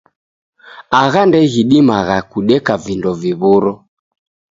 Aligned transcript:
Agha 1.01 1.21
ndeghidimagha 1.27 2.17
kudeka 2.31 2.73
vindo 2.83 3.11
viw'uro! 3.21 3.73